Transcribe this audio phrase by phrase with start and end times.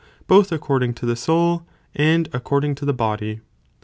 [0.25, 1.63] both ac cording to the soul
[1.93, 3.39] and according to the body.